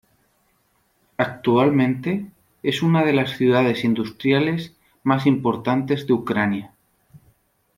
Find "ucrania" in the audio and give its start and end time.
6.13-6.73